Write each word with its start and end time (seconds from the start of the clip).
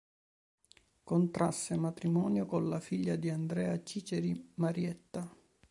Contrasse 1.03 1.77
matrimonio 1.77 2.47
con 2.47 2.67
la 2.67 2.79
figlia 2.79 3.15
di 3.15 3.29
Andrea 3.29 3.83
Ciceri, 3.83 4.49
Marietta. 4.55 5.29